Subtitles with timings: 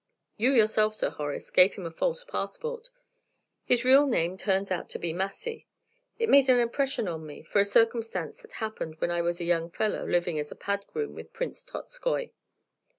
[0.35, 2.89] You yourself, Sir Horace, gave him a false passport;
[3.63, 5.67] his real name turns out to be Massy:
[6.17, 9.45] it made an impression on me, from a circumstance that happened when I was a
[9.45, 12.31] young fellow living as pad groom with Prince Tottskoy.